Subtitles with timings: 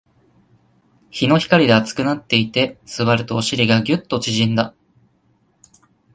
[1.11, 4.73] 日の光で熱くなっていて、座るとお尻がギュッと縮んだ